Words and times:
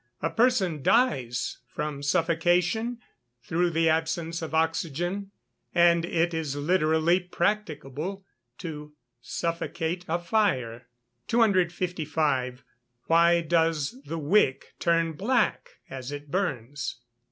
A 0.19 0.31
person 0.31 0.81
dies 0.81 1.59
from 1.67 2.01
"suffocation" 2.01 2.97
through 3.43 3.69
the 3.69 3.87
absence 3.87 4.41
of 4.41 4.55
oxygen; 4.55 5.29
and 5.75 6.05
it 6.05 6.33
is 6.33 6.55
literally 6.55 7.19
practicable 7.19 8.25
to 8.57 8.95
"suffocate" 9.21 10.03
a 10.07 10.17
fire. 10.17 10.87
255. 11.27 12.63
_Why 13.11 13.47
does 13.47 14.01
the 14.03 14.17
wick 14.17 14.73
turn 14.79 15.13
black 15.13 15.69
as 15.87 16.11
it 16.11 16.31
burns? 16.31 16.99